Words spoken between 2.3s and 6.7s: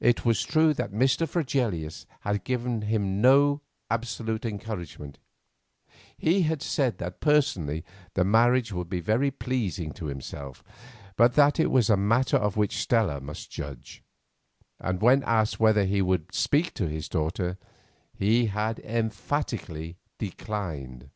given him no absolute encouragement; he had